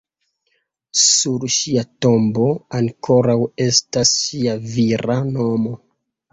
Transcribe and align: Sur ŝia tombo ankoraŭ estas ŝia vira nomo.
Sur 1.01 1.45
ŝia 1.55 1.83
tombo 2.07 2.49
ankoraŭ 2.79 3.37
estas 3.69 4.17
ŝia 4.25 4.59
vira 4.75 5.23
nomo. 5.33 5.79